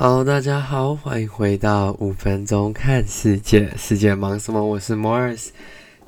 [0.00, 4.64] 好，大家好，欢迎回到五分钟看世界，世界忙什么？
[4.64, 5.48] 我是 Morris，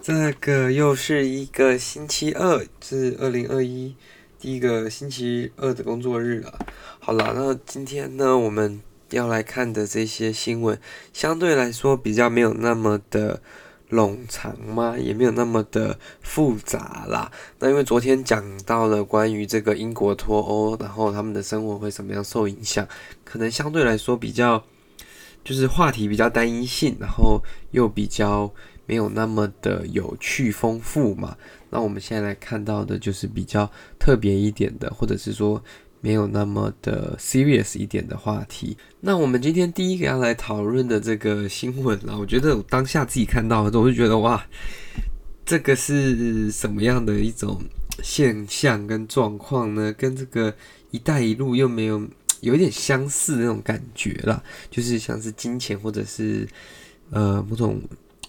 [0.01, 3.97] 这个又是一个星期二，是二零二一
[4.39, 6.57] 第一个星期二的工作日了。
[7.01, 8.81] 好了，那今天呢，我们
[9.11, 10.79] 要来看的这些新闻，
[11.13, 13.43] 相对来说比较没有那么的。
[13.91, 14.97] 冗长吗？
[14.99, 17.31] 也没有那么的复杂啦。
[17.59, 22.87] 那因为昨天讲到了关于这个英国脱欧，然后他们的生活会怎么样受影响，
[23.25, 24.65] 可能相对来说比较
[25.45, 28.53] 就是话题比较单一性，然后又比较
[28.87, 31.37] 没有那么的有趣丰富嘛。
[31.71, 35.63] 那我们现在来看到的就是比较特别一点的，或者是说。
[36.01, 38.77] 没有那么的 serious 一点的话题。
[39.01, 44.45] 那我们今天第一个要来讨论的这个新闻啊，我觉得我当下自己看到的时候，我就觉得哇，
[45.45, 47.61] 这个是什么样的一种
[48.03, 49.93] 现象跟状况呢？
[49.93, 50.55] 跟这个
[50.91, 52.07] “一带一路”又没有
[52.41, 56.49] 有一点相似那种感觉啦，就是像是金钱或者是
[57.11, 57.81] 呃某种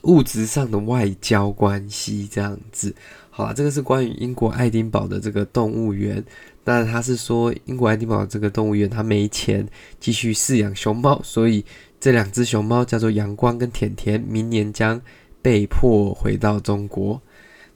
[0.04, 2.94] 物质上的外交关系这样子。
[3.34, 6.24] 好啦，这个是关于英国爱丁堡的这个动物园。
[6.66, 9.66] 那他是说，英国爱丁堡这个动物园，他没钱
[10.02, 11.66] 继续饲养熊猫，所以
[12.00, 15.02] 这两只熊猫叫做阳光跟甜甜，明年将
[15.42, 17.20] 被迫回到中国。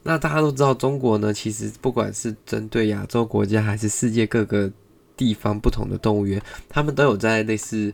[0.02, 4.70] 那大家都知道，中国呢，其实不管是针对亚洲国家，还是世界各个
[5.16, 7.92] 地方不同的动物园，他们都有在类似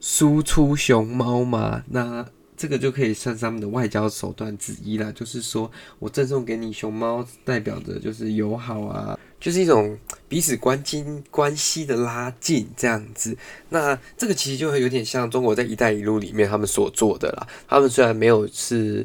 [0.00, 1.84] 输出熊猫嘛。
[1.90, 2.26] 那
[2.62, 5.68] 这个就可以算是他们的外交手段之一啦，就是说
[5.98, 13.36] 我赠送给你熊猫，代表着就是友好啊，就是一种彼此关心关系的拉近这样子。
[13.70, 17.48] 那这个其实就会有点像中国在“一带一路”里面他们所做的啦。
[17.66, 19.04] 他们虽然没有是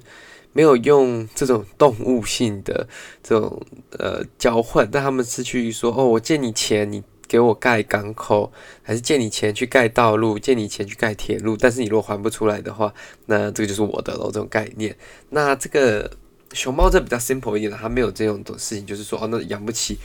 [0.53, 2.87] 没有用这种动物性的
[3.23, 3.59] 这种
[3.97, 7.01] 呃交换，但他们是去说哦，我借你钱，你。
[7.27, 12.93] 给我盖港口，还是借你钱去盖道路，借你钱去盖铁路，但是你如果还不出来的话，
[13.25, 14.95] 那这个就是我的喽，这种概念。
[15.29, 16.09] 那这个
[16.53, 19.97] 熊猫这比较 simple 一点的，它没有这种的事情，就是说哦，那养不起，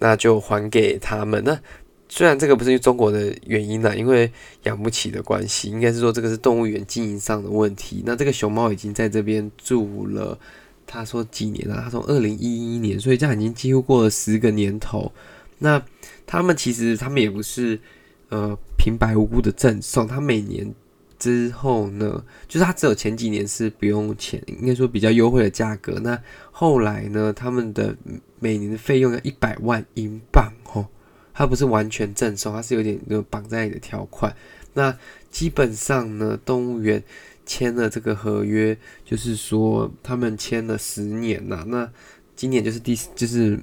[0.00, 1.42] 那就还给他们。
[1.44, 1.58] 那
[2.08, 4.30] 虽然这个不是因为中国的原因啦，因为
[4.64, 8.02] 养不起的关系，应该是说这个是动物园经营上的问题。
[8.04, 10.38] 那这个熊猫已经在这边住了，
[10.86, 11.80] 他说几年了？
[11.82, 15.10] 他从二零一一年，所以这样已经几乎过了十个年头。
[15.58, 15.82] 那
[16.26, 17.80] 他们其实，他们也不是
[18.28, 20.74] 呃平白无故的赠送，他每年
[21.18, 25.98] 之后呢，就是他只有前几年是不用钱，应该说比较优惠的价格。
[26.00, 27.96] 那后来呢，他们的
[28.38, 30.86] 每年的费用要一百万英镑哦，
[31.32, 34.36] 他不是完全赠送，他是有点有绑在你的条款。
[34.74, 34.94] 那
[35.30, 37.02] 基本上呢，动物园
[37.46, 41.90] 签了这个合约，就是说他们签了十年呐，那
[42.34, 43.58] 今年就是第就是。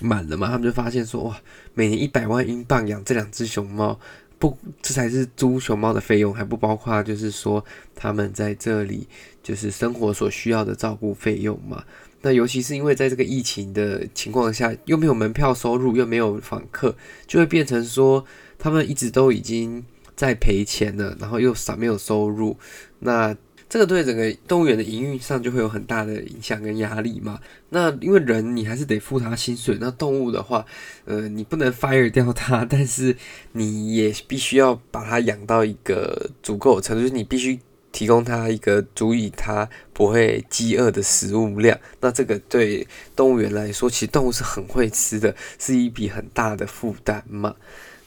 [0.00, 1.40] 满了嘛，他们就发现说，哇，
[1.74, 3.98] 每年一百万英镑养这两只熊猫，
[4.38, 7.64] 不，这才是租熊猫的费用，还不包括就是说
[7.94, 9.06] 他们在这里
[9.42, 11.84] 就是生活所需要的照顾费用嘛。
[12.22, 18.24] 那尤其是因为在这个疫情的情况下，又没有门票收入，又没有访客，就会变成说
[18.58, 19.84] 他们一直都已经
[20.16, 22.56] 在赔钱了，然后又少没有收入，
[23.00, 23.36] 那。
[23.68, 27.38] 这个对整个动物园的营运上就会有很大的影响跟压力嘛。
[27.68, 30.64] 那因为人你还是得付他薪水，那动物的话，
[31.04, 33.14] 呃，你不能 fire 掉它，但是
[33.52, 37.60] 你也必须要把它养到一个足够的程度，就是你必须
[37.92, 41.78] 提供它一个足以它不会饥饿的食物量。
[42.00, 47.54] 那这个对动物园来说，其实动物是很会吃的，是一笔很大的负担嘛。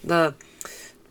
[0.01, 0.33] 那。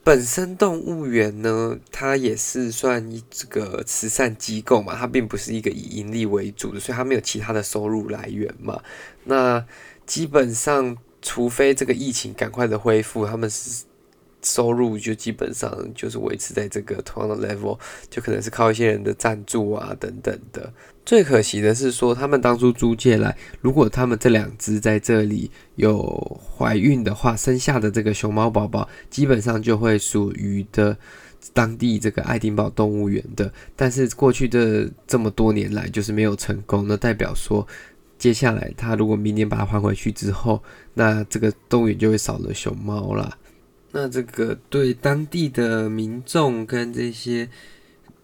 [0.03, 8.83] 本身动物园呢，它也是算一这个慈善机构嘛，它并不是一个以盈利为主的，所以它没有其他的收入来源嘛。
[9.25, 9.65] 那
[10.07, 13.85] 基本上，除非这个疫情赶快的恢复，他们是。
[14.43, 17.79] 收入就基本上就是维持在这个同样的 level，
[18.09, 20.73] 就可能是靠一些人的赞助啊等等的。
[21.05, 30.97] 最可惜的是说，他们当初租借来，如果他们这两只在这里有怀孕的话，生下的这个熊猫宝宝，基本上就会属于的
[31.53, 33.53] 当地这个爱丁堡动物园的。
[33.75, 37.67] 但是过去的这么多年来，就是没有成功，那代表说，
[38.17, 40.63] 接下来他如果明年把它还回去之后，
[40.95, 43.37] 那这个动物园就会少了熊猫了。
[43.93, 47.49] 那这个对当地的民众跟这些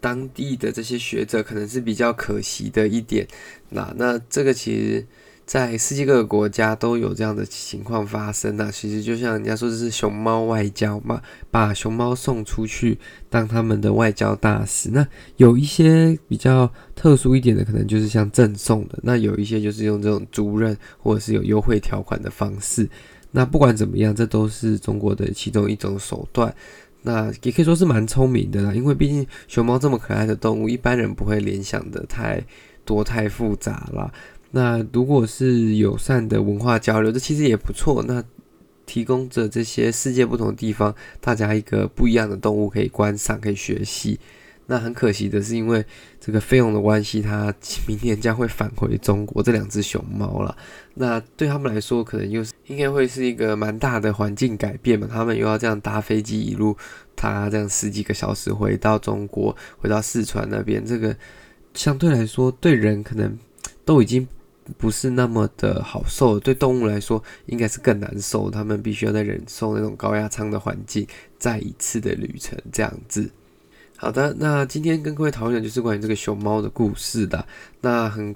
[0.00, 3.26] 当地的这些学者可能是比较可惜的一点。
[3.70, 5.06] 那那这个其实，
[5.44, 8.56] 在世界各个国家都有这样的情况发生。
[8.56, 11.20] 那其实就像人家说，这是熊猫外交嘛，
[11.50, 12.98] 把熊猫送出去
[13.28, 14.90] 当他们的外交大使。
[14.90, 22.88] 那有一些比较特殊一点的，可能就是像赠送的；那有一些就是用这种租赁或者是有优惠条款的方式。
[23.36, 26.54] 那不管怎么样，这都是中国的其中一种手段。
[27.02, 32.42] 那也可以说是蛮聪明的啦，因为毕竟熊猫这么可爱的动物，一般人不会联想的太
[32.86, 34.10] 多太复杂啦。
[34.52, 38.02] 那如果是友善的文化交流，这其实也不错。
[38.08, 38.24] 那
[38.86, 44.18] 提供着这些世界不同的地方，大家一个不一样的动物可以观赏，可以学习。
[44.68, 45.84] 那很可惜的是，因为
[46.20, 47.54] 这个费用的关系，它
[47.86, 50.56] 明年将会返回中国这两只熊猫了。
[50.94, 55.08] 那对他们来说，可能又是应该会是一个蛮大的环境改变嘛。
[55.08, 56.76] 他们又要这样搭飞机一路，
[57.14, 61.16] 他这样十几个小时回到中国，回到四川那边，这个
[61.72, 63.38] 相对来说对人可能
[63.84, 64.26] 都已经
[64.76, 68.50] 不是那么的好受，对动物来说应该是更难受。
[68.50, 71.06] 他们必须要在忍受那种高压舱的环境，
[71.38, 73.30] 再一次的旅程这样子。
[73.98, 77.46] 好的，那今天跟各位讨论的就是关于这个熊猫的故事的。
[77.80, 78.34] 那很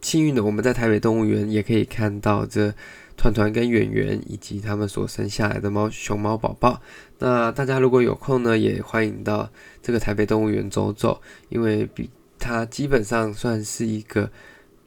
[0.00, 2.72] 幸运的，我们在台北动物园也可以看到这
[3.16, 6.80] 团团跟圆圆以及他们所生下来的猫熊猫宝宝。
[7.18, 9.50] 那大家如果有空呢，也欢迎到
[9.82, 12.08] 这个台北动物园走走，因为比
[12.38, 14.30] 它基本上算是一个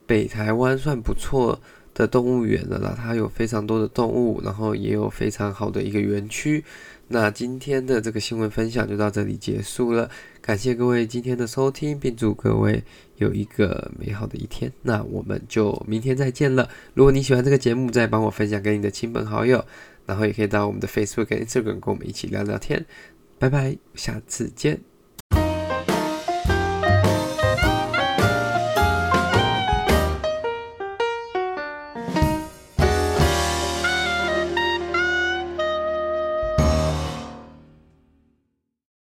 [0.06, 1.60] 北台湾算不错
[1.96, 2.94] 的动物园了啦。
[2.96, 6.64] 它有非常多的动物，然后也有非常好的一个园区。
[7.08, 10.10] 那今天的这个新闻分享就到这里结束了，
[10.42, 12.84] 感谢各位今天的收听，并祝各位
[13.18, 14.72] 有一个美好的一天。
[14.82, 16.68] 那我们就明天再见了。
[16.96, 19.64] 如果你喜欢这个节目，再帮我分享给你的亲朋好友，
[20.08, 22.84] 然后也可以到我们的 Facebook 跟 Instagram 跟我们一起聊聊天。
[23.38, 24.95] 拜拜，下次见。